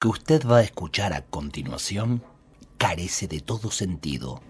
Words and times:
que 0.00 0.08
usted 0.08 0.46
va 0.46 0.58
a 0.58 0.62
escuchar 0.62 1.12
a 1.12 1.26
continuación 1.26 2.22
carece 2.78 3.28
de 3.28 3.40
todo 3.40 3.70
sentido. 3.70 4.40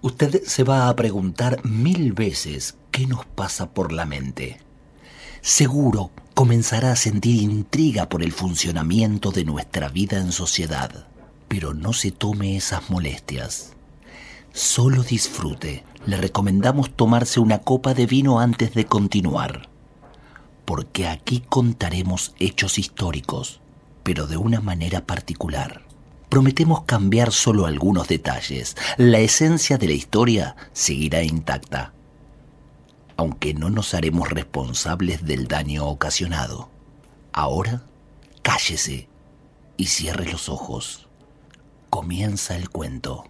Usted 0.00 0.42
se 0.44 0.64
va 0.64 0.88
a 0.88 0.96
preguntar 0.96 1.62
mil 1.62 2.14
veces 2.14 2.78
qué 2.90 3.06
nos 3.06 3.26
pasa 3.26 3.74
por 3.74 3.92
la 3.92 4.06
mente. 4.06 4.60
Seguro 5.42 6.10
comenzará 6.32 6.92
a 6.92 6.96
sentir 6.96 7.42
intriga 7.42 8.08
por 8.08 8.22
el 8.22 8.32
funcionamiento 8.32 9.30
de 9.30 9.44
nuestra 9.44 9.90
vida 9.90 10.16
en 10.16 10.32
sociedad. 10.32 11.06
Pero 11.48 11.74
no 11.74 11.92
se 11.92 12.10
tome 12.10 12.56
esas 12.56 12.88
molestias. 12.88 13.74
Solo 14.54 15.02
disfrute. 15.02 15.84
Le 16.06 16.16
recomendamos 16.16 16.96
tomarse 16.96 17.40
una 17.40 17.58
copa 17.58 17.92
de 17.92 18.06
vino 18.06 18.40
antes 18.40 18.72
de 18.72 18.86
continuar. 18.86 19.68
Porque 20.64 21.06
aquí 21.06 21.40
contaremos 21.46 22.34
hechos 22.38 22.78
históricos, 22.78 23.60
pero 24.04 24.26
de 24.28 24.36
una 24.36 24.60
manera 24.60 25.04
particular. 25.04 25.82
Prometemos 26.28 26.82
cambiar 26.84 27.32
solo 27.32 27.66
algunos 27.66 28.06
detalles. 28.06 28.76
La 28.96 29.18
esencia 29.18 29.78
de 29.78 29.86
la 29.86 29.92
historia 29.94 30.56
seguirá 30.72 31.22
intacta, 31.22 31.92
aunque 33.16 33.54
no 33.54 33.70
nos 33.70 33.94
haremos 33.94 34.30
responsables 34.30 35.24
del 35.24 35.48
daño 35.48 35.86
ocasionado. 35.86 36.70
Ahora, 37.32 37.82
cállese 38.42 39.08
y 39.76 39.86
cierre 39.86 40.30
los 40.30 40.48
ojos. 40.48 41.08
Comienza 41.90 42.56
el 42.56 42.68
cuento. 42.68 43.24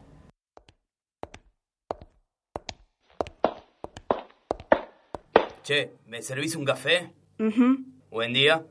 Che, 5.63 5.95
¿me 6.07 6.21
servís 6.21 6.57
un 6.57 6.65
café? 6.65 7.13
Mhm. 7.39 8.03
Buen 8.11 8.33
día. 8.35 8.67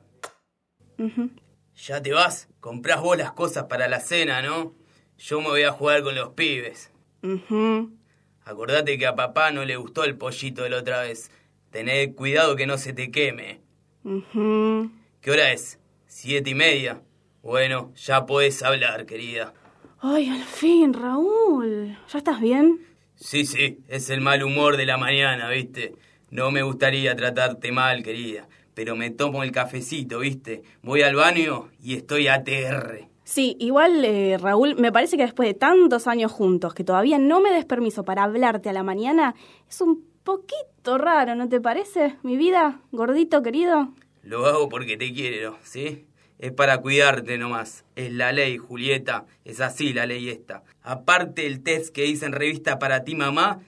Mhm. 0.97 1.42
Ya 1.75 2.01
te 2.01 2.11
vas, 2.13 2.49
comprás 2.59 3.01
vos 3.01 3.17
las 3.17 3.31
cosas 3.33 3.65
para 3.65 3.87
la 3.87 3.99
cena, 3.99 4.41
¿no? 4.41 4.73
Yo 5.17 5.41
me 5.41 5.47
voy 5.49 5.63
a 5.63 5.71
jugar 5.71 6.03
con 6.03 6.15
los 6.15 6.29
pibes. 6.29 6.91
Mhm. 7.21 7.97
Acordate 8.45 8.97
que 8.97 9.07
a 9.07 9.15
papá 9.15 9.51
no 9.51 9.63
le 9.65 9.77
gustó 9.77 10.03
el 10.03 10.17
pollito 10.17 10.63
de 10.63 10.69
la 10.69 10.77
otra 10.77 11.01
vez. 11.01 11.31
Tené 11.71 12.13
cuidado 12.13 12.55
que 12.55 12.67
no 12.67 12.77
se 12.77 12.93
te 12.93 13.09
queme. 13.09 13.61
Mhm. 14.03 14.91
¿Qué 15.21 15.31
hora 15.31 15.51
es? 15.51 15.79
¿Siete 16.05 16.51
y 16.51 16.55
media? 16.55 17.01
Bueno, 17.41 17.93
ya 17.95 18.25
podés 18.25 18.61
hablar, 18.63 19.05
querida. 19.05 19.53
Ay, 19.99 20.29
al 20.29 20.43
fin, 20.43 20.93
Raúl. 20.93 21.97
¿Ya 22.11 22.17
estás 22.17 22.41
bien? 22.41 22.85
Sí, 23.15 23.45
sí, 23.45 23.79
es 23.87 24.09
el 24.09 24.21
mal 24.21 24.43
humor 24.43 24.75
de 24.75 24.85
la 24.85 24.97
mañana, 24.97 25.49
¿viste? 25.49 25.95
No 26.29 26.51
me 26.51 26.61
gustaría 26.61 27.15
tratarte 27.15 27.71
mal, 27.71 28.03
querida, 28.03 28.47
pero 28.73 28.95
me 28.95 29.09
tomo 29.09 29.43
el 29.43 29.51
cafecito, 29.51 30.19
¿viste? 30.19 30.63
Voy 30.81 31.01
al 31.01 31.15
baño 31.15 31.69
y 31.81 31.95
estoy 31.95 32.27
ATR. 32.27 33.07
Sí, 33.23 33.55
igual, 33.59 34.03
eh, 34.03 34.37
Raúl, 34.37 34.75
me 34.75 34.91
parece 34.91 35.15
que 35.15 35.23
después 35.23 35.47
de 35.47 35.53
tantos 35.53 36.07
años 36.07 36.31
juntos, 36.31 36.73
que 36.73 36.83
todavía 36.83 37.17
no 37.19 37.39
me 37.39 37.51
des 37.51 37.65
permiso 37.65 38.03
para 38.03 38.23
hablarte 38.23 38.69
a 38.69 38.73
la 38.73 38.83
mañana, 38.83 39.35
es 39.69 39.79
un 39.81 40.05
poquito 40.23 40.97
raro, 40.97 41.35
¿no 41.35 41.47
te 41.47 41.61
parece? 41.61 42.17
Mi 42.23 42.35
vida, 42.35 42.81
gordito 42.91 43.41
querido. 43.41 43.93
Lo 44.23 44.45
hago 44.45 44.69
porque 44.69 44.97
te 44.97 45.13
quiero, 45.13 45.57
¿sí? 45.63 46.05
Es 46.39 46.51
para 46.51 46.79
cuidarte 46.79 47.37
nomás. 47.37 47.85
Es 47.95 48.11
la 48.11 48.33
ley, 48.33 48.57
Julieta. 48.57 49.25
Es 49.45 49.61
así 49.61 49.93
la 49.93 50.05
ley 50.05 50.29
esta. 50.29 50.63
Aparte 50.81 51.45
el 51.45 51.63
test 51.63 51.93
que 51.93 52.05
hice 52.05 52.25
en 52.25 52.33
revista 52.33 52.79
para 52.79 53.05
ti, 53.05 53.15
mamá, 53.15 53.61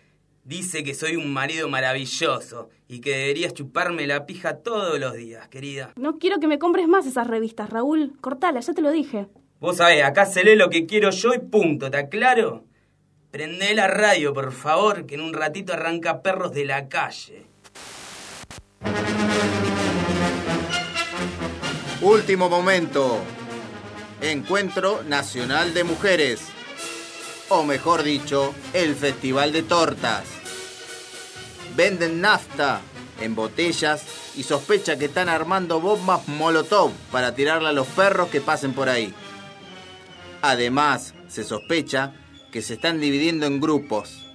dice 0.46 0.84
que 0.84 0.94
soy 0.94 1.18
un 1.18 1.34
marido 1.34 1.68
maravilloso 1.68 2.70
y 2.88 3.02
que 3.02 3.12
deberías 3.12 3.54
chuparme 3.54 4.08
la 4.08 4.26
pija 4.26 4.60
todos 4.60 4.98
los 5.00 5.14
días, 5.14 5.50
querida. 5.50 5.92
No 5.98 6.18
quiero 6.18 6.40
que 6.40 6.48
me 6.48 6.60
compres 6.60 6.88
más 6.88 7.06
esas 7.06 7.28
revistas, 7.28 7.70
Raúl. 7.70 8.14
Cortala, 8.22 8.62
ya 8.62 8.74
te 8.74 8.82
lo 8.82 8.92
dije. 8.92 9.28
Vos 9.60 9.78
sabés, 9.78 10.04
acá 10.04 10.26
se 10.26 10.44
lee 10.44 10.56
lo 10.56 10.70
que 10.70 10.86
quiero 10.86 11.10
yo 11.10 11.34
y 11.34 11.40
punto, 11.40 11.88
¿está 11.88 12.08
claro? 12.08 12.64
Prende 13.32 13.74
la 13.74 13.88
radio, 13.88 14.34
por 14.34 14.54
favor, 14.54 15.06
que 15.06 15.16
en 15.16 15.22
un 15.22 15.34
ratito 15.34 15.74
arranca 15.74 16.22
perros 16.22 16.54
de 16.54 16.66
la 16.66 16.88
calle. 16.88 17.44
Último 22.02 22.50
momento. 22.50 23.20
Encuentro 24.22 25.04
Nacional 25.04 25.74
de 25.74 25.84
Mujeres. 25.84 26.55
O 27.50 27.64
mejor 27.64 28.02
dicho, 28.02 28.56
el 28.74 28.96
Festival 28.96 29.52
de 29.52 29.62
Tortas. 29.62 30.24
Venden 31.76 32.20
nafta 32.20 32.82
en 33.22 33.36
botellas 33.36 34.04
y 34.36 34.44
sospecha 34.44 34.98
que 34.98 35.06
están 35.06 35.30
armando 35.30 35.80
bombas 35.80 36.28
molotov 36.28 36.92
para 37.12 37.36
tirarle 37.36 37.70
a 37.70 37.74
los 37.74 37.88
perros 37.88 38.30
que 38.30 38.42
pasen 38.42 38.74
por 38.74 38.90
ahí. 38.90 39.14
Además, 40.42 41.14
se 41.28 41.44
sospecha 41.44 42.14
que 42.52 42.64
se 42.64 42.76
están 42.76 43.00
dividiendo 43.00 43.46
en 43.46 43.60
grupos. 43.60 44.26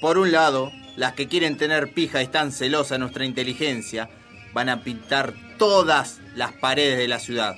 Por 0.00 0.16
un 0.16 0.32
lado, 0.32 0.72
las 0.96 1.12
que 1.12 1.28
quieren 1.28 1.58
tener 1.58 1.92
pija 1.92 2.22
y 2.22 2.24
están 2.24 2.50
celosas 2.50 2.98
nuestra 2.98 3.26
inteligencia 3.26 4.08
van 4.54 4.70
a 4.70 4.82
pintar 4.82 5.34
todas 5.58 6.20
las 6.34 6.52
paredes 6.52 6.96
de 6.96 7.08
la 7.08 7.18
ciudad 7.18 7.56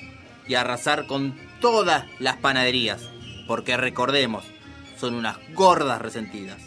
y 0.49 0.55
arrasar 0.55 1.07
con 1.07 1.39
todas 1.61 2.07
las 2.19 2.37
panaderías, 2.37 3.03
porque 3.47 3.77
recordemos, 3.77 4.45
son 4.99 5.15
unas 5.15 5.37
gordas 5.53 6.01
resentidas. 6.01 6.59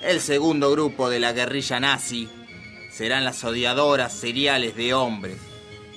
El 0.00 0.20
segundo 0.20 0.70
grupo 0.70 1.10
de 1.10 1.20
la 1.20 1.32
guerrilla 1.32 1.80
nazi 1.80 2.28
serán 2.90 3.24
las 3.24 3.42
odiadoras 3.44 4.12
seriales 4.12 4.76
de 4.76 4.94
hombres. 4.94 5.38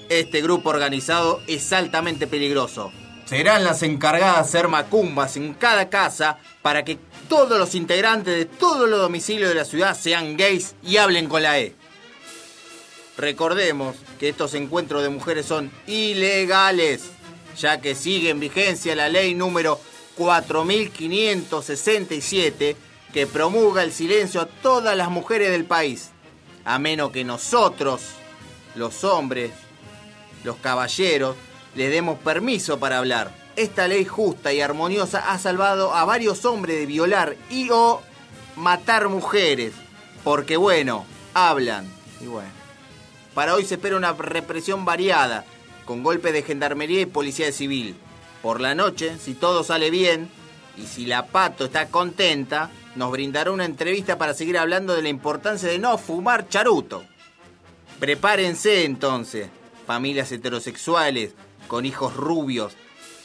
Este 0.09 0.41
grupo 0.41 0.69
organizado 0.69 1.41
es 1.47 1.71
altamente 1.71 2.25
peligroso. 2.27 2.91
Serán 3.25 3.63
las 3.63 3.83
encargadas 3.83 4.35
de 4.35 4.41
hacer 4.41 4.67
macumbas 4.67 5.37
en 5.37 5.53
cada 5.53 5.89
casa 5.89 6.39
para 6.63 6.83
que 6.83 6.97
todos 7.27 7.59
los 7.59 7.75
integrantes 7.75 8.35
de 8.35 8.45
todos 8.45 8.89
los 8.89 8.99
domicilios 8.99 9.49
de 9.49 9.55
la 9.55 9.65
ciudad 9.65 9.95
sean 9.95 10.35
gays 10.35 10.75
y 10.83 10.97
hablen 10.97 11.29
con 11.29 11.43
la 11.43 11.59
E. 11.59 11.75
Recordemos 13.17 13.95
que 14.19 14.29
estos 14.29 14.55
encuentros 14.55 15.03
de 15.03 15.09
mujeres 15.09 15.45
son 15.45 15.71
ilegales, 15.85 17.11
ya 17.57 17.81
que 17.81 17.93
sigue 17.93 18.29
en 18.29 18.39
vigencia 18.39 18.95
la 18.95 19.09
ley 19.09 19.35
número 19.35 19.79
4567 20.19 22.75
que 23.13 23.25
promulga 23.25 23.83
el 23.83 23.93
silencio 23.93 24.41
a 24.41 24.45
todas 24.45 24.97
las 24.97 25.09
mujeres 25.09 25.49
del 25.49 25.63
país, 25.65 26.09
a 26.65 26.77
menos 26.77 27.11
que 27.11 27.23
nosotros, 27.23 28.01
los 28.75 29.05
hombres, 29.05 29.51
los 30.43 30.57
caballeros, 30.57 31.37
les 31.73 31.89
demos 31.89 32.19
permiso 32.19 32.79
para 32.79 32.97
hablar. 32.97 33.33
Esta 33.55 33.87
ley 33.87 34.03
justa 34.05 34.51
y 34.53 34.61
armoniosa 34.61 35.31
ha 35.31 35.39
salvado 35.39 35.95
a 35.95 36.05
varios 36.05 36.45
hombres 36.45 36.77
de 36.77 36.85
violar 36.85 37.35
y 37.49 37.69
o 37.71 38.01
matar 38.55 39.09
mujeres, 39.09 39.73
porque 40.23 40.57
bueno, 40.57 41.05
hablan. 41.33 41.87
Y 42.21 42.25
bueno. 42.25 42.51
Para 43.33 43.55
hoy 43.55 43.63
se 43.63 43.75
espera 43.75 43.95
una 43.95 44.11
represión 44.13 44.83
variada, 44.85 45.45
con 45.85 46.03
golpes 46.03 46.33
de 46.33 46.43
gendarmería 46.43 46.99
y 47.01 47.05
policía 47.05 47.53
civil. 47.53 47.95
Por 48.41 48.61
la 48.61 48.75
noche, 48.75 49.17
si 49.19 49.33
todo 49.33 49.63
sale 49.63 49.89
bien, 49.89 50.29
y 50.77 50.87
si 50.87 51.05
la 51.05 51.27
Pato 51.27 51.65
está 51.65 51.89
contenta, 51.89 52.69
nos 52.95 53.11
brindará 53.11 53.51
una 53.51 53.65
entrevista 53.65 54.17
para 54.17 54.33
seguir 54.33 54.57
hablando 54.57 54.95
de 54.95 55.01
la 55.01 55.09
importancia 55.09 55.69
de 55.69 55.79
no 55.79 55.97
fumar 55.97 56.47
charuto. 56.47 57.03
Prepárense 57.99 58.85
entonces, 58.85 59.49
familias 59.85 60.31
heterosexuales, 60.31 61.33
con 61.67 61.85
hijos 61.85 62.15
rubios, 62.15 62.73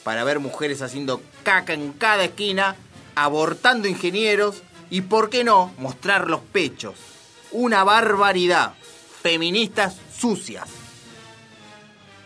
para 0.03 0.23
ver 0.23 0.39
mujeres 0.39 0.81
haciendo 0.81 1.21
caca 1.43 1.73
en 1.73 1.93
cada 1.93 2.25
esquina, 2.25 2.75
abortando 3.15 3.87
ingenieros 3.87 4.61
y, 4.89 5.01
por 5.01 5.29
qué 5.29 5.43
no, 5.43 5.73
mostrar 5.77 6.29
los 6.29 6.41
pechos. 6.41 6.95
Una 7.51 7.83
barbaridad. 7.83 8.73
Feministas 9.21 9.95
sucias. 10.15 10.69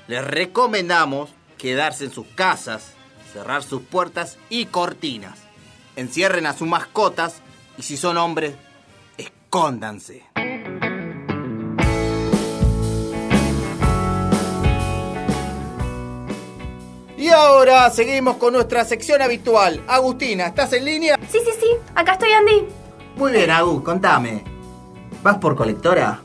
Les 0.08 0.24
recomendamos 0.26 1.30
quedarse 1.60 2.06
en 2.06 2.12
sus 2.12 2.26
casas, 2.34 2.94
cerrar 3.32 3.62
sus 3.62 3.84
puertas 3.84 4.40
y 4.50 4.66
cortinas. 4.66 5.38
Encierren 5.96 6.48
a 6.48 6.54
sus 6.54 6.68
mascotas 6.68 7.44
y 7.78 7.84
si 7.84 7.98
son 7.98 8.18
hombres, 8.18 8.56
escóndanse. 9.18 10.24
Y 17.18 17.28
ahora 17.28 17.90
seguimos 17.92 18.38
con 18.38 18.54
nuestra 18.54 18.86
sección 18.86 19.22
habitual. 19.22 19.84
Agustina, 19.88 20.48
¿estás 20.48 20.74
en 20.74 20.86
línea? 20.86 21.20
Sí, 21.30 21.40
sí, 21.44 21.52
sí, 21.60 21.68
acá 21.94 22.14
estoy 22.14 22.32
Andy. 22.32 22.66
Muy 23.18 23.34
bien, 23.34 23.52
Agus, 23.52 23.84
contame. 23.84 24.44
¿Vas 25.22 25.38
por 25.38 25.56
colectora? 25.56 26.22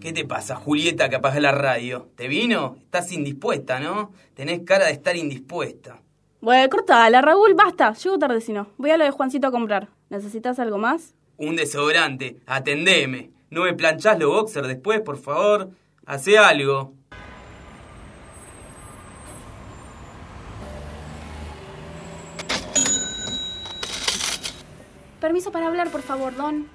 ¿Qué 0.00 0.14
te 0.14 0.24
pasa, 0.24 0.56
Julieta, 0.56 1.10
que 1.10 1.16
apagas 1.16 1.42
la 1.42 1.52
radio? 1.52 2.08
¿Te 2.16 2.26
vino? 2.26 2.78
Estás 2.84 3.12
indispuesta, 3.12 3.80
¿no? 3.80 4.12
Tenés 4.32 4.60
cara 4.60 4.86
de 4.86 4.92
estar 4.92 5.14
indispuesta. 5.14 6.00
Bueno, 6.40 6.70
cortala, 6.70 7.20
Raúl, 7.20 7.52
basta. 7.52 7.92
Llego 7.92 8.18
tarde 8.18 8.40
si 8.40 8.54
no. 8.54 8.68
Voy 8.78 8.90
a 8.92 8.96
lo 8.96 9.04
de 9.04 9.10
Juancito 9.10 9.48
a 9.48 9.50
comprar. 9.50 9.90
¿Necesitas 10.08 10.58
algo 10.58 10.78
más? 10.78 11.14
Un 11.36 11.54
desodorante. 11.54 12.38
Atendeme. 12.46 13.30
¿No 13.50 13.64
me 13.64 13.74
planchás 13.74 14.18
los 14.18 14.30
boxer 14.30 14.66
después, 14.66 15.02
por 15.02 15.18
favor? 15.18 15.68
Hace 16.06 16.38
algo. 16.38 16.94
Permiso 25.20 25.52
para 25.52 25.66
hablar, 25.66 25.90
por 25.90 26.00
favor, 26.00 26.34
Don. 26.34 26.68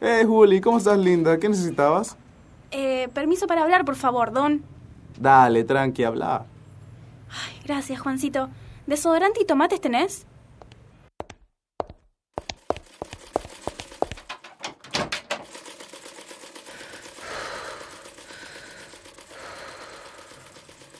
Hey, 0.00 0.24
Juli, 0.24 0.62
¿cómo 0.62 0.78
estás, 0.78 0.96
linda? 0.96 1.38
¿Qué 1.38 1.50
necesitabas? 1.50 2.16
Eh, 2.72 3.08
permiso 3.12 3.46
para 3.46 3.62
hablar, 3.62 3.84
por 3.84 3.96
favor, 3.96 4.32
Don. 4.32 4.62
Dale, 5.18 5.64
tranqui, 5.64 6.04
habla. 6.04 6.46
Ay, 7.30 7.60
gracias, 7.64 8.00
Juancito. 8.00 8.48
¿Desodorante 8.86 9.42
y 9.42 9.46
tomates 9.46 9.80
tenés? 9.80 10.26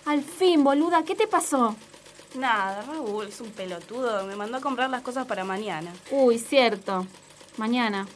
Al 0.05 0.23
fin, 0.23 0.63
boluda, 0.63 1.05
¿qué 1.05 1.15
te 1.15 1.27
pasó? 1.27 1.75
Nada, 2.35 2.83
Raúl 2.83 3.29
es 3.29 3.41
un 3.41 3.51
pelotudo. 3.51 4.27
Me 4.27 4.37
mandó 4.37 4.59
a 4.59 4.61
comprar 4.61 4.91
las 4.91 5.03
cosas 5.03 5.27
para 5.27 5.45
mañana. 5.45 5.91
Uy, 6.11 6.39
cierto. 6.39 7.07
Mañana. 7.57 8.07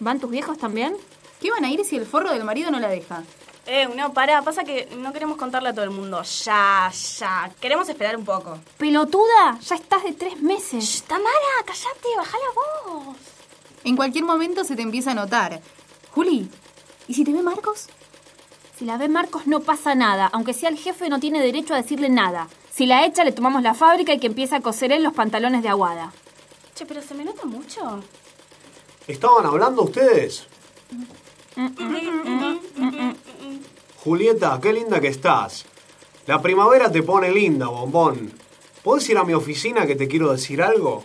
¿Van 0.00 0.18
tus 0.18 0.30
viejos 0.30 0.58
también? 0.58 0.96
¿Qué 1.40 1.50
van 1.50 1.64
a 1.64 1.70
ir 1.70 1.84
si 1.84 1.96
el 1.96 2.06
forro 2.06 2.30
del 2.30 2.44
marido 2.44 2.70
no 2.70 2.80
la 2.80 2.88
deja? 2.88 3.22
Eh, 3.66 3.88
no, 3.96 4.12
pará, 4.12 4.42
pasa 4.42 4.62
que 4.62 4.88
no 4.96 5.12
queremos 5.12 5.36
contarle 5.36 5.70
a 5.70 5.74
todo 5.74 5.84
el 5.84 5.90
mundo. 5.90 6.22
Ya, 6.22 6.90
ya. 7.18 7.50
Queremos 7.60 7.88
esperar 7.88 8.16
un 8.16 8.24
poco. 8.24 8.58
¡Pelotuda! 8.78 9.58
Ya 9.60 9.74
estás 9.74 10.04
de 10.04 10.12
tres 10.12 10.40
meses. 10.40 10.84
Shh, 10.84 11.02
Tamara, 11.02 11.32
callate, 11.64 12.08
baja 12.16 12.38
la 12.38 12.94
voz. 12.94 13.16
En 13.82 13.96
cualquier 13.96 14.24
momento 14.24 14.64
se 14.64 14.76
te 14.76 14.82
empieza 14.82 15.10
a 15.10 15.14
notar. 15.14 15.60
Juli, 16.12 16.48
¿y 17.08 17.14
si 17.14 17.24
te 17.24 17.32
ve 17.32 17.42
Marcos? 17.42 17.86
Si 18.78 18.84
la 18.84 18.98
ve 18.98 19.08
Marcos 19.08 19.46
no 19.46 19.60
pasa 19.60 19.94
nada, 19.94 20.30
aunque 20.32 20.54
sea 20.54 20.68
el 20.68 20.78
jefe 20.78 21.08
no 21.08 21.18
tiene 21.18 21.40
derecho 21.40 21.74
a 21.74 21.78
decirle 21.78 22.08
nada. 22.08 22.48
Si 22.72 22.86
la 22.86 23.04
echa 23.04 23.24
le 23.24 23.32
tomamos 23.32 23.62
la 23.62 23.74
fábrica 23.74 24.12
y 24.12 24.20
que 24.20 24.26
empiece 24.28 24.54
a 24.54 24.60
coser 24.60 24.92
él 24.92 25.02
los 25.02 25.14
pantalones 25.14 25.62
de 25.62 25.70
aguada. 25.70 26.12
Che, 26.74 26.86
pero 26.86 27.02
se 27.02 27.14
me 27.14 27.24
nota 27.24 27.46
mucho. 27.46 28.00
¿Estaban 29.08 29.46
hablando 29.46 29.82
ustedes? 29.82 30.46
Julieta, 33.96 34.58
qué 34.60 34.72
linda 34.72 35.00
que 35.00 35.08
estás. 35.08 35.64
La 36.26 36.42
primavera 36.42 36.90
te 36.90 37.02
pone 37.02 37.30
linda, 37.30 37.68
bombón. 37.68 38.32
¿Puedes 38.82 39.08
ir 39.08 39.18
a 39.18 39.24
mi 39.24 39.32
oficina 39.32 39.86
que 39.86 39.96
te 39.96 40.06
quiero 40.06 40.32
decir 40.32 40.62
algo? 40.62 41.04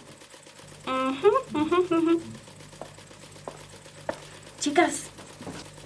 Chicas, 4.60 5.06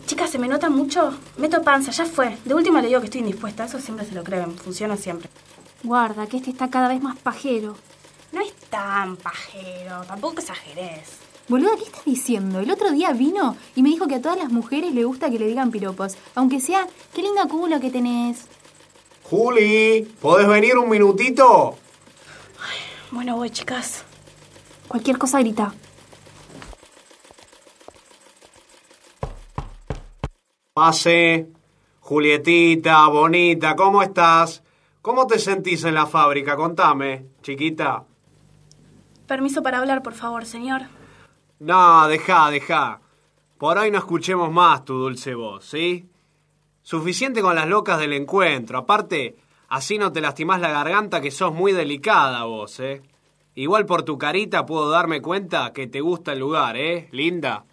chicas, 0.06 0.30
se 0.30 0.40
me 0.40 0.48
nota 0.48 0.70
mucho. 0.70 1.18
Meto 1.38 1.62
panza, 1.62 1.92
ya 1.92 2.06
fue. 2.06 2.38
De 2.44 2.54
última 2.54 2.82
le 2.82 2.88
digo 2.88 3.00
que 3.00 3.06
estoy 3.06 3.22
indispuesta. 3.22 3.66
Eso 3.66 3.80
siempre 3.80 4.06
se 4.06 4.16
lo 4.16 4.24
creen. 4.24 4.58
Funciona 4.58 4.98
siempre. 4.98 5.30
Guarda, 5.84 6.28
que 6.28 6.38
este 6.38 6.50
está 6.50 6.70
cada 6.70 6.88
vez 6.88 7.02
más 7.02 7.18
pajero. 7.18 7.78
No 8.32 8.42
es 8.42 8.54
tan 8.70 9.16
pajero. 9.16 10.04
Tampoco 10.06 10.42
exageres. 10.42 11.25
Boluda, 11.48 11.76
¿qué 11.78 11.84
estás 11.84 12.06
diciendo? 12.06 12.60
El 12.60 12.72
otro 12.72 12.92
día 12.92 13.14
vino 13.14 13.56
y 13.76 13.84
me 13.84 13.90
dijo 13.90 14.08
que 14.08 14.16
a 14.16 14.22
todas 14.22 14.38
las 14.38 14.52
mujeres 14.52 14.94
le 14.94 15.04
gusta 15.04 15.30
que 15.30 15.38
le 15.38 15.46
digan 15.46 15.70
piropos. 15.70 16.18
Aunque 16.34 16.60
sea, 16.60 16.88
qué 17.14 17.22
lindo 17.22 17.48
culo 17.48 17.80
que 17.80 17.92
tenés. 17.92 18.48
Juli, 19.24 20.02
¿podés 20.22 20.48
venir 20.48 20.76
un 20.78 20.90
minutito? 20.90 21.78
Bueno, 23.12 23.36
voy, 23.36 23.52
chicas. 23.52 24.04
Cualquier 24.88 25.20
cosa 25.20 25.40
grita. 25.40 25.74
Pase. 30.74 31.48
Julietita, 32.00 33.08
bonita, 33.08 33.76
¿cómo 33.76 34.04
estás? 34.04 34.62
¿Cómo 35.02 35.26
te 35.26 35.40
sentís 35.40 35.84
en 35.86 35.96
la 35.96 36.06
fábrica? 36.06 36.56
Contame, 36.56 37.26
chiquita. 37.42 38.04
Permiso 39.26 39.64
para 39.64 39.80
hablar, 39.80 40.04
por 40.04 40.14
favor, 40.14 40.46
señor. 40.46 40.84
No, 41.60 42.08
deja, 42.08 42.50
deja. 42.50 43.00
Por 43.58 43.78
hoy 43.78 43.90
no 43.90 44.00
escuchemos 44.00 44.52
más 44.52 44.84
tu 44.84 44.96
dulce 44.96 45.34
voz, 45.34 45.66
¿sí? 45.66 46.10
Suficiente 46.82 47.42
con 47.42 47.56
las 47.56 47.68
locas 47.68 48.00
del 48.00 48.14
encuentro. 48.14 48.80
Aparte, 48.80 49.38
así 49.70 49.98
no 49.98 50.12
te 50.12 50.22
lastimás 50.22 50.60
la 50.60 50.70
garganta 50.70 51.22
que 51.22 51.32
sos 51.32 51.54
muy 51.54 51.72
delicada 51.72 52.44
vos, 52.44 52.80
¿eh? 52.82 53.02
Igual 53.56 53.86
por 53.86 54.04
tu 54.04 54.18
carita 54.18 54.66
puedo 54.66 54.90
darme 54.90 55.22
cuenta 55.22 55.72
que 55.72 55.88
te 55.88 56.02
gusta 56.02 56.34
el 56.34 56.40
lugar, 56.40 56.76
¿eh? 56.76 57.08
Linda. 57.12 57.64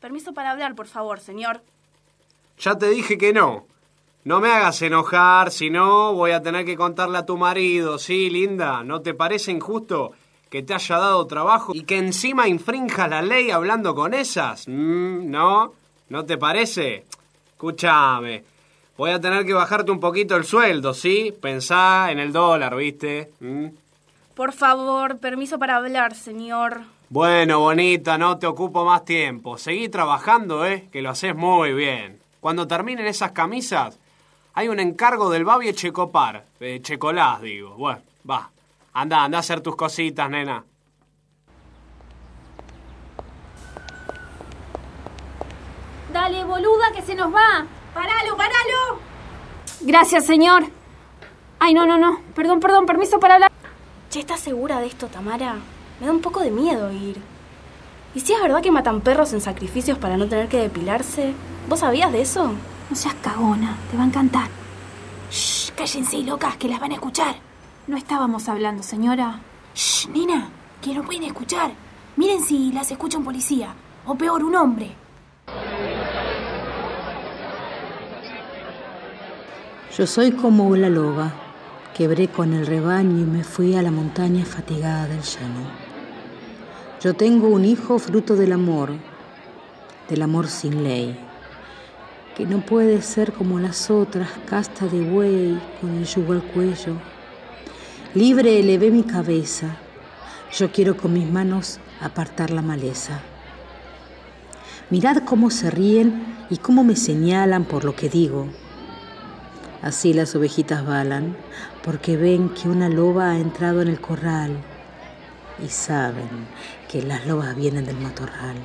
Permiso 0.00 0.32
para 0.32 0.52
hablar, 0.52 0.76
por 0.76 0.86
favor, 0.86 1.18
señor. 1.18 1.62
Ya 2.58 2.78
te 2.78 2.88
dije 2.88 3.18
que 3.18 3.32
no. 3.32 3.66
No 4.22 4.40
me 4.40 4.50
hagas 4.52 4.80
enojar, 4.82 5.50
si 5.50 5.68
no 5.68 6.14
voy 6.14 6.30
a 6.30 6.42
tener 6.42 6.64
que 6.64 6.76
contarle 6.76 7.18
a 7.18 7.26
tu 7.26 7.36
marido, 7.36 7.98
¿sí, 7.98 8.30
linda? 8.30 8.84
¿No 8.84 9.00
te 9.00 9.14
parece 9.14 9.50
injusto 9.50 10.12
que 10.50 10.62
te 10.62 10.74
haya 10.74 10.98
dado 10.98 11.26
trabajo 11.26 11.72
y 11.74 11.82
que 11.82 11.98
encima 11.98 12.48
infrinjas 12.48 13.08
la 13.10 13.22
ley 13.22 13.50
hablando 13.50 13.94
con 13.94 14.14
esas? 14.14 14.66
Mm, 14.68 15.30
¿No? 15.30 15.72
¿No 16.08 16.24
te 16.24 16.38
parece? 16.38 17.04
Escúchame. 17.52 18.44
Voy 18.96 19.10
a 19.10 19.20
tener 19.20 19.44
que 19.44 19.52
bajarte 19.52 19.90
un 19.90 20.00
poquito 20.00 20.36
el 20.36 20.44
sueldo, 20.44 20.94
¿sí? 20.94 21.34
Pensá 21.40 22.10
en 22.10 22.18
el 22.18 22.32
dólar, 22.32 22.76
¿viste? 22.76 23.30
Mm. 23.40 23.66
Por 24.34 24.52
favor, 24.52 25.18
permiso 25.18 25.58
para 25.58 25.76
hablar, 25.76 26.14
señor. 26.14 26.82
Bueno, 27.08 27.60
bonita, 27.60 28.18
no 28.18 28.38
te 28.38 28.46
ocupo 28.46 28.84
más 28.84 29.04
tiempo. 29.04 29.58
Seguí 29.58 29.88
trabajando, 29.88 30.66
¿eh? 30.66 30.88
Que 30.92 31.02
lo 31.02 31.10
haces 31.10 31.36
muy 31.36 31.72
bien. 31.72 32.18
Cuando 32.40 32.66
terminen 32.66 33.06
esas 33.06 33.32
camisas, 33.32 33.98
hay 34.54 34.68
un 34.68 34.80
encargo 34.80 35.30
del 35.30 35.44
Babi 35.44 35.72
Checopar. 35.72 36.44
Eh, 36.60 36.80
Checolás, 36.82 37.42
digo. 37.42 37.74
Bueno, 37.76 38.00
va. 38.28 38.50
Anda, 38.98 39.24
anda 39.24 39.36
a 39.36 39.40
hacer 39.40 39.60
tus 39.60 39.76
cositas, 39.76 40.30
nena. 40.30 40.64
Dale, 46.10 46.44
boluda, 46.44 46.92
que 46.94 47.02
se 47.02 47.14
nos 47.14 47.30
va. 47.30 47.66
¡Paralo, 47.92 48.38
paralo! 48.38 49.00
Gracias, 49.82 50.24
señor. 50.24 50.64
Ay, 51.58 51.74
no, 51.74 51.84
no, 51.84 51.98
no. 51.98 52.20
Perdón, 52.34 52.58
perdón, 52.58 52.86
permiso 52.86 53.20
para 53.20 53.34
hablar. 53.34 53.52
Che, 54.08 54.20
¿estás 54.20 54.40
segura 54.40 54.80
de 54.80 54.86
esto, 54.86 55.08
Tamara? 55.08 55.56
Me 56.00 56.06
da 56.06 56.12
un 56.12 56.22
poco 56.22 56.40
de 56.40 56.50
miedo 56.50 56.90
ir. 56.90 57.20
¿Y 58.14 58.20
si 58.20 58.32
es 58.32 58.40
verdad 58.40 58.62
que 58.62 58.70
matan 58.70 59.02
perros 59.02 59.34
en 59.34 59.42
sacrificios 59.42 59.98
para 59.98 60.16
no 60.16 60.26
tener 60.26 60.48
que 60.48 60.56
depilarse? 60.56 61.34
¿Vos 61.68 61.80
sabías 61.80 62.10
de 62.12 62.22
eso? 62.22 62.54
No 62.88 62.96
seas 62.96 63.14
cagona, 63.16 63.76
te 63.90 63.98
va 63.98 64.04
a 64.04 64.06
encantar. 64.06 64.48
Shh, 65.30 65.72
cállense, 65.76 66.22
locas, 66.22 66.56
que 66.56 66.68
las 66.68 66.80
van 66.80 66.92
a 66.92 66.94
escuchar. 66.94 67.36
No 67.86 67.96
estábamos 67.96 68.48
hablando, 68.48 68.82
señora. 68.82 69.38
Shh, 69.72 70.08
nena, 70.08 70.48
que 70.82 70.92
no 70.92 71.04
pueden 71.04 71.22
escuchar. 71.22 71.70
Miren 72.16 72.42
si 72.42 72.72
las 72.72 72.90
escucha 72.90 73.16
un 73.16 73.22
policía. 73.22 73.74
O 74.06 74.16
peor, 74.16 74.42
un 74.42 74.56
hombre. 74.56 74.90
Yo 79.96 80.04
soy 80.04 80.32
como 80.32 80.74
la 80.74 80.90
loba. 80.90 81.32
Quebré 81.94 82.26
con 82.26 82.54
el 82.54 82.66
rebaño 82.66 83.20
y 83.20 83.24
me 83.24 83.44
fui 83.44 83.76
a 83.76 83.82
la 83.82 83.92
montaña 83.92 84.44
fatigada 84.44 85.06
del 85.06 85.22
llano. 85.22 85.70
Yo 87.00 87.14
tengo 87.14 87.46
un 87.46 87.64
hijo 87.64 88.00
fruto 88.00 88.34
del 88.34 88.50
amor, 88.50 88.94
del 90.08 90.22
amor 90.22 90.48
sin 90.48 90.82
ley, 90.82 91.16
que 92.36 92.46
no 92.46 92.66
puede 92.66 93.00
ser 93.00 93.32
como 93.32 93.60
las 93.60 93.92
otras, 93.92 94.28
casta 94.44 94.86
de 94.86 95.08
buey 95.08 95.60
con 95.80 95.94
el 95.96 96.04
yugo 96.04 96.32
al 96.32 96.42
cuello. 96.42 96.96
Libre 98.14 98.60
elevé 98.60 98.90
mi 98.90 99.02
cabeza, 99.02 99.76
yo 100.52 100.70
quiero 100.72 100.96
con 100.96 101.12
mis 101.12 101.30
manos 101.30 101.80
apartar 102.00 102.50
la 102.50 102.62
maleza. 102.62 103.20
Mirad 104.88 105.18
cómo 105.24 105.50
se 105.50 105.70
ríen 105.70 106.46
y 106.48 106.58
cómo 106.58 106.82
me 106.84 106.96
señalan 106.96 107.64
por 107.64 107.84
lo 107.84 107.94
que 107.94 108.08
digo. 108.08 108.48
Así 109.82 110.14
las 110.14 110.34
ovejitas 110.34 110.86
balan, 110.86 111.36
porque 111.84 112.16
ven 112.16 112.48
que 112.50 112.68
una 112.68 112.88
loba 112.88 113.30
ha 113.30 113.38
entrado 113.38 113.82
en 113.82 113.88
el 113.88 114.00
corral 114.00 114.56
y 115.62 115.68
saben 115.68 116.46
que 116.88 117.02
las 117.02 117.26
lobas 117.26 117.54
vienen 117.54 117.84
del 117.84 117.98
matorral. 117.98 118.56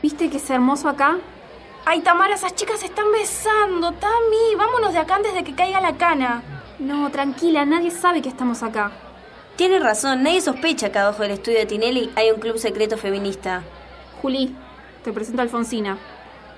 ¿Viste 0.00 0.30
que 0.30 0.36
es 0.36 0.50
hermoso 0.50 0.88
acá? 0.88 1.18
Ay, 1.84 2.00
Tamara, 2.02 2.34
esas 2.34 2.54
chicas 2.54 2.80
se 2.80 2.86
están 2.86 3.10
besando. 3.10 3.92
Tami, 3.92 4.54
vámonos 4.56 4.92
de 4.92 4.98
acá 5.00 5.16
antes 5.16 5.34
de 5.34 5.42
que 5.42 5.54
caiga 5.54 5.80
la 5.80 5.96
cana. 5.96 6.61
No, 6.82 7.10
tranquila, 7.10 7.64
nadie 7.64 7.90
sabe 7.90 8.22
que 8.22 8.28
estamos 8.28 8.62
acá. 8.62 8.90
Tiene 9.56 9.78
razón, 9.78 10.22
nadie 10.22 10.40
sospecha 10.40 10.90
que 10.90 10.98
abajo 10.98 11.22
del 11.22 11.32
estudio 11.32 11.58
de 11.58 11.66
Tinelli 11.66 12.10
hay 12.16 12.30
un 12.30 12.40
club 12.40 12.58
secreto 12.58 12.96
feminista. 12.96 13.62
Juli, 14.20 14.54
te 15.04 15.12
presento 15.12 15.42
a 15.42 15.44
Alfonsina. 15.44 15.98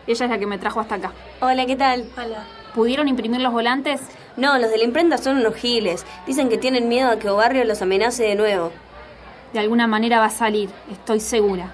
Ella 0.06 0.24
es 0.24 0.30
la 0.30 0.38
que 0.38 0.46
me 0.46 0.58
trajo 0.58 0.80
hasta 0.80 0.94
acá. 0.94 1.12
Hola, 1.40 1.66
¿qué 1.66 1.76
tal? 1.76 2.06
Hola. 2.16 2.44
¿Pudieron 2.74 3.08
imprimir 3.08 3.40
los 3.40 3.52
volantes? 3.52 4.00
No, 4.36 4.58
los 4.58 4.70
de 4.70 4.78
la 4.78 4.84
imprenta 4.84 5.18
son 5.18 5.36
unos 5.38 5.54
giles. 5.56 6.06
Dicen 6.26 6.48
que 6.48 6.58
tienen 6.58 6.88
miedo 6.88 7.10
a 7.10 7.18
que 7.18 7.28
Obarrio 7.28 7.64
los 7.64 7.82
amenace 7.82 8.22
de 8.24 8.34
nuevo. 8.34 8.72
De 9.52 9.58
alguna 9.60 9.86
manera 9.86 10.18
va 10.20 10.26
a 10.26 10.30
salir, 10.30 10.70
estoy 10.90 11.20
segura. 11.20 11.70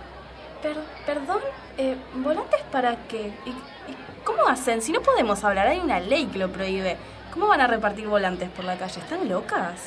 Per- 0.63 0.77
perdón, 1.07 1.41
eh, 1.79 1.97
¿volantes 2.17 2.61
para 2.73 2.97
qué? 3.09 3.33
¿Y, 3.47 3.51
y 3.51 3.97
cómo 4.25 4.47
hacen? 4.49 4.83
Si 4.83 4.93
no 4.93 5.01
podemos 5.01 5.43
hablar, 5.45 5.69
hay 5.69 5.79
una 5.79 6.01
ley 6.01 6.27
que 6.27 6.39
lo 6.39 6.51
prohíbe. 6.51 6.97
¿Cómo 7.33 7.47
van 7.47 7.61
a 7.61 7.67
repartir 7.67 8.07
volantes 8.09 8.49
por 8.51 8.65
la 8.65 8.77
calle? 8.77 9.01
¿Están 9.01 9.29
locas? 9.29 9.81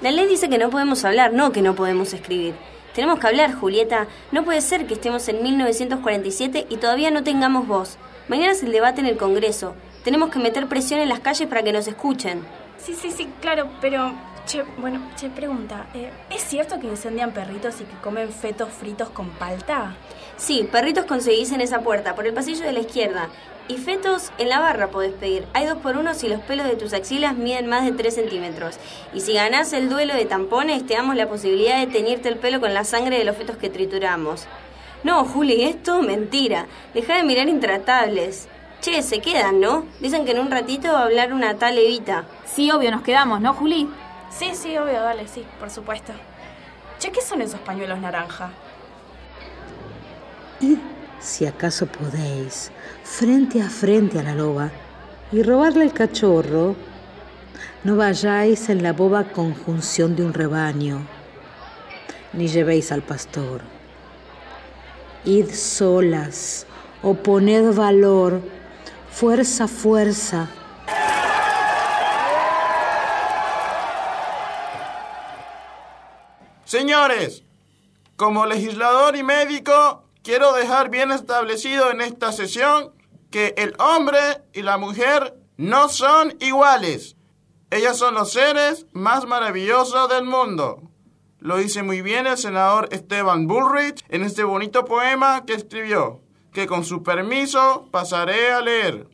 La 0.00 0.10
ley 0.10 0.26
dice 0.26 0.48
que 0.48 0.58
no 0.58 0.70
podemos 0.70 1.04
hablar, 1.04 1.32
no 1.32 1.52
que 1.52 1.62
no 1.62 1.74
podemos 1.74 2.12
escribir. 2.12 2.54
Tenemos 2.94 3.18
que 3.18 3.26
hablar, 3.26 3.54
Julieta. 3.54 4.06
No 4.32 4.44
puede 4.44 4.60
ser 4.62 4.86
que 4.86 4.94
estemos 4.94 5.28
en 5.28 5.42
1947 5.42 6.66
y 6.68 6.76
todavía 6.78 7.10
no 7.10 7.22
tengamos 7.22 7.66
voz. 7.66 7.98
Mañana 8.28 8.52
es 8.52 8.62
el 8.62 8.72
debate 8.72 9.00
en 9.00 9.06
el 9.06 9.16
Congreso. 9.18 9.74
Tenemos 10.04 10.30
que 10.30 10.38
meter 10.38 10.66
presión 10.66 11.00
en 11.00 11.08
las 11.08 11.20
calles 11.20 11.48
para 11.48 11.62
que 11.62 11.72
nos 11.72 11.86
escuchen. 11.86 12.42
Sí, 12.78 12.94
sí, 12.94 13.10
sí, 13.10 13.28
claro, 13.40 13.68
pero... 13.80 14.12
Che, 14.46 14.62
bueno, 14.78 15.00
che, 15.16 15.28
pregunta. 15.28 15.86
eh, 15.92 16.12
¿Es 16.30 16.42
cierto 16.42 16.78
que 16.78 16.86
incendian 16.86 17.32
perritos 17.32 17.80
y 17.80 17.84
que 17.84 17.96
comen 17.96 18.30
fetos 18.30 18.68
fritos 18.70 19.10
con 19.10 19.30
palta? 19.30 19.96
Sí, 20.36 20.68
perritos 20.70 21.04
conseguís 21.04 21.50
en 21.50 21.60
esa 21.60 21.80
puerta, 21.80 22.14
por 22.14 22.26
el 22.28 22.32
pasillo 22.32 22.64
de 22.64 22.72
la 22.72 22.78
izquierda. 22.78 23.28
Y 23.68 23.78
fetos 23.78 24.30
en 24.38 24.48
la 24.48 24.60
barra 24.60 24.88
podés 24.88 25.12
pedir. 25.12 25.44
Hay 25.52 25.66
dos 25.66 25.78
por 25.78 25.96
uno 25.96 26.14
si 26.14 26.28
los 26.28 26.40
pelos 26.40 26.66
de 26.66 26.76
tus 26.76 26.92
axilas 26.92 27.34
miden 27.34 27.66
más 27.66 27.84
de 27.84 27.90
3 27.90 28.14
centímetros. 28.14 28.78
Y 29.12 29.20
si 29.20 29.32
ganás 29.32 29.72
el 29.72 29.88
duelo 29.88 30.14
de 30.14 30.24
tampones, 30.24 30.86
te 30.86 30.94
damos 30.94 31.16
la 31.16 31.28
posibilidad 31.28 31.80
de 31.80 31.88
teñirte 31.88 32.28
el 32.28 32.38
pelo 32.38 32.60
con 32.60 32.74
la 32.74 32.84
sangre 32.84 33.18
de 33.18 33.24
los 33.24 33.36
fetos 33.36 33.56
que 33.56 33.68
trituramos. 33.68 34.46
No, 35.02 35.24
Juli, 35.24 35.64
esto 35.64 36.00
mentira. 36.00 36.66
Deja 36.94 37.16
de 37.16 37.24
mirar 37.24 37.48
intratables. 37.48 38.48
Che, 38.80 39.02
se 39.02 39.20
quedan, 39.20 39.60
¿no? 39.60 39.84
Dicen 39.98 40.24
que 40.24 40.30
en 40.30 40.38
un 40.38 40.50
ratito 40.50 40.92
va 40.92 41.00
a 41.00 41.04
hablar 41.04 41.32
una 41.32 41.56
tal 41.56 41.76
Evita. 41.76 42.24
Sí, 42.44 42.70
obvio, 42.70 42.92
nos 42.92 43.02
quedamos, 43.02 43.40
¿no, 43.40 43.52
Juli? 43.52 43.88
Sí, 44.30 44.54
sí, 44.54 44.76
obvio, 44.76 45.02
dale, 45.02 45.26
sí, 45.26 45.44
por 45.58 45.70
supuesto. 45.70 46.12
Che, 47.00 47.10
¿qué 47.10 47.20
son 47.20 47.42
esos 47.42 47.58
pañuelos 47.60 47.98
naranja? 47.98 48.50
Si 51.20 51.46
acaso 51.46 51.86
podéis, 51.86 52.70
frente 53.04 53.62
a 53.62 53.68
frente 53.68 54.18
a 54.18 54.22
la 54.22 54.34
loba, 54.34 54.70
y 55.32 55.42
robarle 55.42 55.84
el 55.84 55.92
cachorro, 55.92 56.76
no 57.84 57.96
vayáis 57.96 58.68
en 58.68 58.82
la 58.82 58.92
boba 58.92 59.24
conjunción 59.32 60.14
de 60.16 60.24
un 60.24 60.34
rebaño, 60.34 61.06
ni 62.32 62.48
llevéis 62.48 62.92
al 62.92 63.02
pastor. 63.02 63.62
Id 65.24 65.50
solas, 65.50 66.66
o 67.02 67.14
poned 67.14 67.74
valor, 67.74 68.40
fuerza, 69.10 69.66
fuerza. 69.68 70.48
Señores, 76.64 77.44
como 78.16 78.46
legislador 78.46 79.14
y 79.16 79.22
médico, 79.22 80.05
quiero 80.26 80.52
dejar 80.54 80.90
bien 80.90 81.12
establecido 81.12 81.92
en 81.92 82.00
esta 82.00 82.32
sesión 82.32 82.92
que 83.30 83.54
el 83.56 83.74
hombre 83.78 84.18
y 84.52 84.62
la 84.62 84.76
mujer 84.76 85.38
no 85.56 85.88
son 85.88 86.34
iguales. 86.40 87.14
Ellas 87.70 87.96
son 87.96 88.14
los 88.14 88.32
seres 88.32 88.86
más 88.92 89.24
maravillosos 89.24 90.08
del 90.08 90.24
mundo. 90.24 90.82
Lo 91.38 91.58
dice 91.58 91.84
muy 91.84 92.02
bien 92.02 92.26
el 92.26 92.36
senador 92.36 92.88
Esteban 92.90 93.46
Bullrich 93.46 94.04
en 94.08 94.24
este 94.24 94.42
bonito 94.42 94.84
poema 94.84 95.44
que 95.46 95.54
escribió, 95.54 96.22
que 96.52 96.66
con 96.66 96.82
su 96.82 97.04
permiso 97.04 97.88
pasaré 97.92 98.50
a 98.50 98.60
leer. 98.60 99.08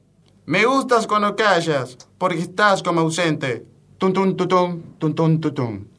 Me 0.47 0.64
gustas 0.64 1.07
cuando 1.07 1.37
callas, 1.37 1.99
porque 2.16 2.40
estás 2.40 2.83
como 2.83 3.02
ausente. 3.02 3.66
Tum 3.99 4.14
tum 4.14 4.35
tutum, 4.35 4.81
tum 4.99 5.14
tum 5.14 5.40
tutum. 5.40 5.92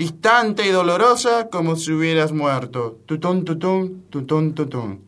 Distante 0.00 0.66
y 0.66 0.70
dolorosa 0.70 1.50
como 1.50 1.76
si 1.76 1.92
hubieras 1.92 2.32
muerto. 2.32 3.00
Tutum 3.04 3.44
tutum, 3.44 4.04
tutum 4.08 4.54
tutum. 4.54 5.00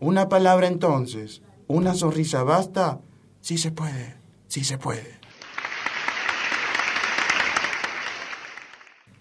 Una 0.00 0.28
palabra 0.28 0.66
entonces, 0.66 1.40
una 1.68 1.94
sonrisa 1.94 2.42
basta. 2.42 2.98
Sí 3.40 3.58
se 3.58 3.70
puede, 3.70 4.16
sí 4.48 4.64
se 4.64 4.76
puede. 4.76 5.20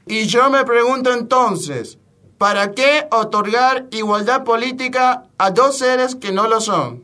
Y 0.07 0.25
yo 0.25 0.49
me 0.49 0.65
pregunto 0.65 1.13
entonces, 1.13 1.99
¿para 2.39 2.71
qué 2.71 3.05
otorgar 3.11 3.85
igualdad 3.91 4.43
política 4.43 5.25
a 5.37 5.51
dos 5.51 5.77
seres 5.77 6.15
que 6.15 6.31
no 6.31 6.47
lo 6.47 6.59
son? 6.59 7.03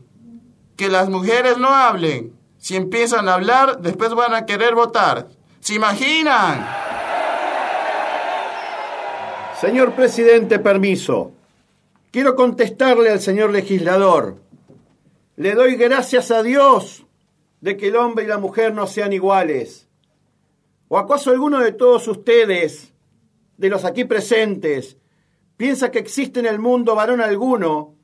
Que 0.76 0.88
las 0.88 1.08
mujeres 1.08 1.58
no 1.58 1.68
hablen. 1.68 2.32
Si 2.58 2.74
empiezan 2.74 3.28
a 3.28 3.34
hablar, 3.34 3.82
después 3.82 4.14
van 4.14 4.34
a 4.34 4.46
querer 4.46 4.74
votar. 4.74 5.28
¿Se 5.60 5.74
imaginan? 5.74 6.75
Señor 9.60 9.94
presidente, 9.94 10.58
permiso. 10.58 11.32
Quiero 12.10 12.36
contestarle 12.36 13.08
al 13.08 13.20
señor 13.20 13.52
legislador. 13.52 14.36
Le 15.36 15.54
doy 15.54 15.76
gracias 15.76 16.30
a 16.30 16.42
Dios 16.42 17.06
de 17.62 17.78
que 17.78 17.88
el 17.88 17.96
hombre 17.96 18.26
y 18.26 18.28
la 18.28 18.36
mujer 18.36 18.74
no 18.74 18.86
sean 18.86 19.14
iguales. 19.14 19.88
¿O 20.88 20.98
acaso 20.98 21.30
alguno 21.30 21.60
de 21.60 21.72
todos 21.72 22.06
ustedes, 22.06 22.92
de 23.56 23.70
los 23.70 23.86
aquí 23.86 24.04
presentes, 24.04 24.98
piensa 25.56 25.90
que 25.90 26.00
existe 26.00 26.40
en 26.40 26.46
el 26.46 26.58
mundo 26.58 26.94
varón 26.94 27.22
alguno 27.22 27.94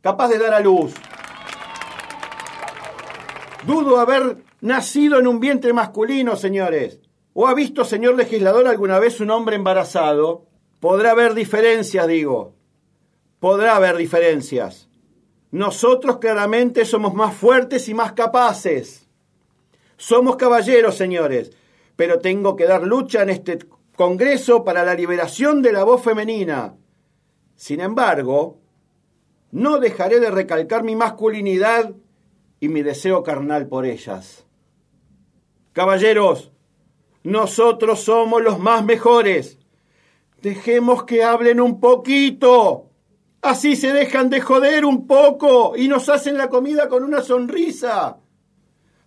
capaz 0.00 0.28
de 0.28 0.38
dar 0.38 0.54
a 0.54 0.60
luz? 0.60 0.92
Dudo 3.64 4.00
haber 4.00 4.38
nacido 4.60 5.20
en 5.20 5.28
un 5.28 5.38
vientre 5.38 5.72
masculino, 5.72 6.34
señores. 6.34 6.98
¿O 7.32 7.46
ha 7.46 7.54
visto, 7.54 7.84
señor 7.84 8.16
legislador, 8.16 8.66
alguna 8.66 8.98
vez 8.98 9.20
un 9.20 9.30
hombre 9.30 9.54
embarazado? 9.54 10.46
Podrá 10.86 11.10
haber 11.10 11.34
diferencias, 11.34 12.06
digo. 12.06 12.54
Podrá 13.40 13.74
haber 13.74 13.96
diferencias. 13.96 14.88
Nosotros 15.50 16.18
claramente 16.18 16.84
somos 16.84 17.12
más 17.12 17.34
fuertes 17.34 17.88
y 17.88 17.94
más 17.94 18.12
capaces. 18.12 19.08
Somos 19.96 20.36
caballeros, 20.36 20.96
señores, 20.96 21.50
pero 21.96 22.20
tengo 22.20 22.54
que 22.54 22.66
dar 22.66 22.84
lucha 22.84 23.22
en 23.22 23.30
este 23.30 23.58
Congreso 23.96 24.62
para 24.62 24.84
la 24.84 24.94
liberación 24.94 25.60
de 25.60 25.72
la 25.72 25.82
voz 25.82 26.04
femenina. 26.04 26.76
Sin 27.56 27.80
embargo, 27.80 28.60
no 29.50 29.80
dejaré 29.80 30.20
de 30.20 30.30
recalcar 30.30 30.84
mi 30.84 30.94
masculinidad 30.94 31.94
y 32.60 32.68
mi 32.68 32.82
deseo 32.82 33.24
carnal 33.24 33.66
por 33.66 33.86
ellas. 33.86 34.46
Caballeros, 35.72 36.52
nosotros 37.24 38.02
somos 38.02 38.40
los 38.40 38.60
más 38.60 38.84
mejores. 38.84 39.58
Dejemos 40.46 41.02
que 41.02 41.24
hablen 41.24 41.60
un 41.60 41.80
poquito. 41.80 42.88
Así 43.42 43.74
se 43.74 43.92
dejan 43.92 44.30
de 44.30 44.40
joder 44.40 44.84
un 44.84 45.08
poco 45.08 45.76
y 45.76 45.88
nos 45.88 46.08
hacen 46.08 46.38
la 46.38 46.48
comida 46.48 46.88
con 46.88 47.02
una 47.02 47.20
sonrisa. 47.20 48.18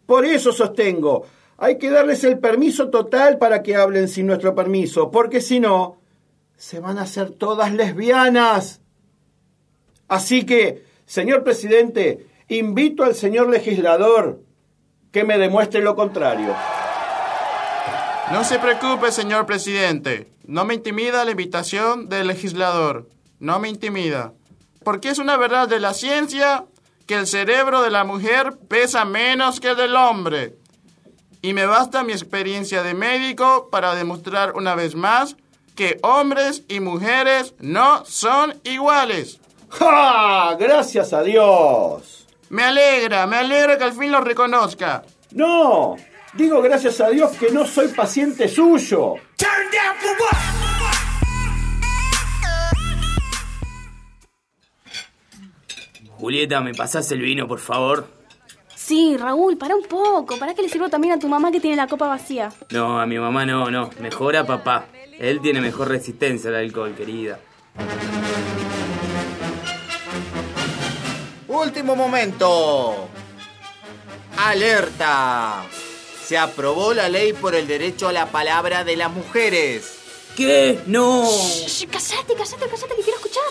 Por 0.05 0.25
eso 0.25 0.51
sostengo, 0.51 1.23
hay 1.55 1.77
que 1.77 1.91
darles 1.91 2.25
el 2.25 2.39
permiso 2.39 2.89
total 2.89 3.37
para 3.37 3.63
que 3.63 3.77
hablen 3.77 4.09
sin 4.09 4.27
nuestro 4.27 4.53
permiso, 4.53 5.11
porque 5.11 5.39
si 5.39 5.61
no, 5.61 6.01
se 6.57 6.81
van 6.81 6.97
a 6.97 7.03
hacer 7.03 7.29
todas 7.29 7.73
lesbianas. 7.73 8.81
Así 10.09 10.45
que, 10.45 10.83
señor 11.05 11.45
presidente, 11.45 12.27
invito 12.49 13.05
al 13.05 13.15
señor 13.15 13.47
legislador 13.47 14.41
que 15.13 15.23
me 15.23 15.37
demuestre 15.37 15.79
lo 15.79 15.95
contrario. 15.95 16.53
No 18.31 18.43
se 18.43 18.59
preocupe, 18.59 19.11
señor 19.11 19.47
presidente. 19.47 20.31
No 20.45 20.63
me 20.63 20.75
intimida 20.75 21.25
la 21.25 21.31
invitación 21.31 22.09
del 22.09 22.27
legislador. 22.27 23.09
No 23.39 23.59
me 23.59 23.69
intimida. 23.69 24.33
Porque 24.83 25.09
es 25.09 25.17
una 25.17 25.35
verdad 25.35 25.67
de 25.67 25.79
la 25.79 25.95
ciencia 25.95 26.65
que 27.07 27.15
el 27.15 27.25
cerebro 27.25 27.81
de 27.81 27.89
la 27.89 28.03
mujer 28.03 28.55
pesa 28.67 29.03
menos 29.03 29.59
que 29.59 29.69
el 29.69 29.77
del 29.77 29.95
hombre. 29.95 30.55
Y 31.41 31.53
me 31.53 31.65
basta 31.65 32.03
mi 32.03 32.11
experiencia 32.13 32.83
de 32.83 32.93
médico 32.93 33.69
para 33.71 33.95
demostrar 33.95 34.53
una 34.53 34.75
vez 34.75 34.93
más 34.93 35.35
que 35.75 35.97
hombres 36.03 36.63
y 36.67 36.81
mujeres 36.81 37.55
no 37.57 38.05
son 38.05 38.59
iguales. 38.63 39.39
¡Ja! 39.69 40.55
Gracias 40.59 41.13
a 41.13 41.23
Dios. 41.23 42.27
Me 42.49 42.63
alegra, 42.63 43.25
me 43.25 43.37
alegra 43.37 43.77
que 43.77 43.85
al 43.85 43.93
fin 43.93 44.11
lo 44.11 44.21
reconozca. 44.21 45.03
No, 45.31 45.95
digo 46.33 46.61
gracias 46.61 47.01
a 47.01 47.09
Dios 47.09 47.31
que 47.37 47.51
no 47.51 47.65
soy 47.65 47.89
paciente 47.89 48.47
suyo. 48.47 49.15
Julieta, 56.19 56.59
¿me 56.59 56.73
pasás 56.73 57.11
el 57.11 57.21
vino, 57.21 57.47
por 57.47 57.59
favor? 57.59 58.07
Sí, 58.75 59.15
Raúl, 59.17 59.57
para 59.57 59.75
un 59.75 59.83
poco. 59.83 60.37
¿Para 60.37 60.53
que 60.53 60.61
le 60.61 60.69
sirvo 60.69 60.89
también 60.89 61.13
a 61.13 61.19
tu 61.19 61.29
mamá 61.29 61.51
que 61.51 61.59
tiene 61.59 61.77
la 61.77 61.87
copa 61.87 62.07
vacía? 62.07 62.51
No, 62.71 62.99
a 62.99 63.05
mi 63.05 63.17
mamá 63.17 63.45
no, 63.45 63.71
no. 63.71 63.89
Mejor 63.99 64.35
a 64.35 64.45
papá. 64.45 64.87
Él 65.17 65.39
tiene 65.41 65.61
mejor 65.61 65.89
resistencia 65.89 66.49
al 66.49 66.57
alcohol, 66.57 66.93
querida. 66.95 67.39
Último 71.47 71.95
momento. 71.95 73.09
Alerta. 74.37 75.63
Se 76.29 76.37
aprobó 76.37 76.93
la 76.93 77.09
ley 77.09 77.33
por 77.33 77.55
el 77.55 77.65
derecho 77.65 78.07
a 78.07 78.13
la 78.13 78.27
palabra 78.27 78.83
de 78.83 78.95
las 78.95 79.11
mujeres. 79.11 79.97
¿Qué? 80.37 80.79
No. 80.85 81.27
Shh, 81.27 81.87
cállate, 81.89 82.35
cállate, 82.35 82.69
cállate, 82.69 82.95
que 82.95 83.01
quiero 83.01 83.17
escuchar. 83.17 83.43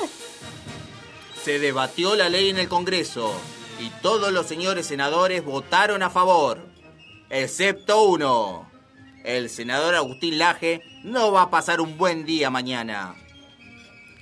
Se 1.42 1.58
debatió 1.58 2.14
la 2.14 2.28
ley 2.28 2.50
en 2.50 2.58
el 2.58 2.68
Congreso 2.68 3.34
y 3.80 3.90
todos 4.00 4.30
los 4.30 4.46
señores 4.46 4.86
senadores 4.86 5.44
votaron 5.44 6.04
a 6.04 6.10
favor, 6.10 6.60
excepto 7.30 8.00
uno. 8.04 8.70
El 9.24 9.50
senador 9.50 9.96
Agustín 9.96 10.38
Laje 10.38 10.80
no 11.02 11.32
va 11.32 11.42
a 11.42 11.50
pasar 11.50 11.80
un 11.80 11.98
buen 11.98 12.24
día 12.24 12.48
mañana. 12.48 13.16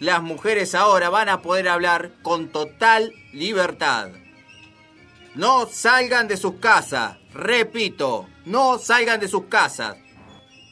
las 0.00 0.22
mujeres 0.22 0.74
ahora 0.74 1.10
van 1.10 1.28
a 1.28 1.42
poder 1.42 1.68
hablar 1.68 2.12
con 2.22 2.48
total 2.48 3.12
libertad. 3.34 4.12
No 5.34 5.66
salgan 5.66 6.26
de 6.26 6.38
sus 6.38 6.54
casas, 6.54 7.18
repito, 7.36 8.28
no 8.44 8.78
salgan 8.78 9.20
de 9.20 9.28
sus 9.28 9.44
casas. 9.44 9.96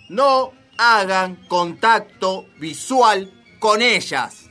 No 0.09 0.53
hagan 0.77 1.37
contacto 1.47 2.47
visual 2.59 3.33
con 3.59 3.83
ellas. 3.83 4.51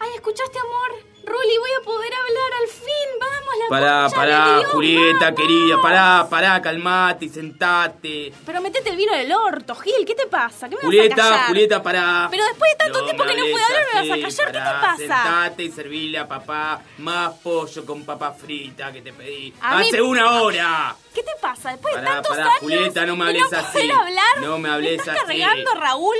Ay, 0.00 0.10
¿escuchaste, 0.14 0.58
amor? 0.58 0.90
Ruli, 1.28 1.58
voy 1.58 1.70
a 1.80 1.84
poder 1.84 2.12
hablar 2.14 2.52
al 2.62 2.68
fin. 2.68 3.08
Vamos, 3.20 3.54
la 3.58 3.68
Pará, 3.68 4.08
de 4.08 4.14
pará, 4.16 4.58
Dios, 4.60 4.72
Julieta, 4.72 5.24
vamos. 5.26 5.40
querida, 5.40 5.76
pará, 5.82 6.26
pará, 6.30 6.62
calmate 6.62 7.24
y 7.26 7.28
sentate. 7.28 8.32
Pero 8.46 8.60
metete 8.60 8.90
el 8.90 8.96
vino 8.96 9.12
en 9.14 9.20
el 9.20 9.32
orto, 9.32 9.74
Gil. 9.74 10.04
¿Qué 10.06 10.14
te 10.14 10.26
pasa? 10.26 10.68
¿Qué 10.68 10.76
me 10.76 10.76
vas 10.76 10.84
a 10.84 10.86
Julieta, 10.86 11.16
callar? 11.16 11.46
Julieta, 11.48 11.82
pará. 11.82 12.28
Pero 12.30 12.44
después 12.44 12.70
de 12.72 12.76
tanto 12.76 12.98
No 13.00 13.04
tiempo 13.04 13.24
me 13.24 13.30
que 13.30 13.36
no 13.36 13.44
pude 13.46 13.62
hablar, 13.62 13.82
¿me 13.94 14.00
vas 14.00 14.18
a 14.18 14.22
callar? 14.22 14.52
¿Qué 14.52 14.58
te 14.58 14.64
pasa? 14.80 14.96
Sentate 14.96 15.62
y 15.64 15.70
servirle 15.72 16.18
a 16.18 16.28
papá 16.28 16.82
más 16.98 17.34
pollo 17.42 17.84
con 17.86 18.04
papa 18.04 18.32
frita 18.32 18.92
que 18.92 19.02
te 19.02 19.12
pedí. 19.12 19.52
A 19.60 19.76
mí- 19.78 19.86
Hace 19.88 20.00
una 20.02 20.40
hora. 20.42 20.96
¿Qué 21.14 21.22
te 21.22 21.32
pasa? 21.40 21.70
Después 21.72 21.94
de 21.94 22.00
Pará, 22.00 22.12
tantos 22.14 22.30
pará, 22.36 22.44
años 22.48 22.60
Julieta, 22.60 23.06
no 23.06 23.16
me 23.16 23.24
de 23.24 23.30
hables 23.30 23.52
no 23.52 23.58
así. 23.58 23.90
hablar, 23.90 24.24
No 24.40 24.58
me 24.58 24.68
hables 24.70 25.00
estás 25.00 25.18
así. 25.24 25.38
cargando, 25.40 25.74
Raúl? 25.74 26.16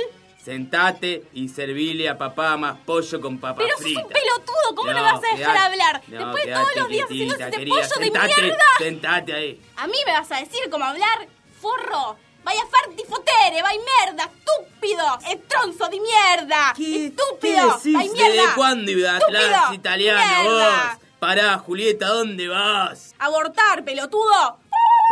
Sentate 0.53 1.25
y 1.33 1.47
servirle 1.47 2.09
a 2.09 2.17
papá 2.17 2.57
más 2.57 2.75
pollo 2.83 3.21
con 3.21 3.37
papa 3.37 3.57
Pero 3.61 3.77
sos 3.77 3.85
un 3.85 4.09
pelotudo, 4.09 4.75
¿cómo 4.75 4.89
No, 4.89 4.95
me 4.95 5.01
vas 5.03 5.17
a 5.19 5.35
dejar 5.37 5.37
quedate- 5.37 5.59
hablar? 5.59 6.01
no, 6.07 6.17
Después 6.25 6.45
de 6.47 6.53
todos 6.53 6.75
los 6.75 6.87
días 6.87 7.05
haciendo 7.05 7.35
este 7.35 7.51
querida. 7.51 7.75
pollo 7.75 7.99
de 7.99 8.11
mierda. 8.11 8.65
Sentate 8.79 9.33
ahí. 9.35 9.61
¿A 9.77 9.85
mí 9.85 9.93
me 10.07 10.11
vas 10.11 10.31
a 10.31 10.37
decir 10.37 10.61
cómo 10.71 10.85
hablar? 10.85 11.27
¡Forro! 11.61 12.15
¡Vaya 12.43 12.61
farti 12.65 13.03
fotere! 13.07 13.61
¡Vai 13.61 13.77
merda! 13.77 14.23
¡Estúpido! 14.23 15.19
¡Estronzo 15.29 15.87
de 15.87 15.99
mierda! 15.99 16.73
¿Qué 16.75 17.05
¡Estúpido! 17.05 17.67
decís? 17.77 17.93
¡Vai 17.93 18.09
mierda! 18.09 18.31
¿Desde 18.41 18.55
cuándo 18.55 18.89
ibas 18.91 19.21
a 19.69 19.73
italiano 19.75 20.19
¡Mierda! 20.49 20.97
vos? 20.99 21.07
Pará, 21.19 21.57
Julieta, 21.59 22.07
¿dónde 22.07 22.47
vas? 22.47 23.13
¡Abortar, 23.19 23.83
pelotudo! 23.83 24.57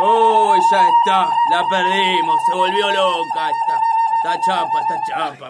¡Oh, 0.02 0.56
ya 0.72 0.80
está! 0.88 1.30
La 1.52 1.62
perdimos, 1.70 2.36
se 2.50 2.56
volvió 2.56 2.90
loca 2.90 3.50
esta. 3.50 3.80
Está 4.28 4.40
chapa, 4.42 4.78
está 4.82 4.96
chapa. 5.08 5.46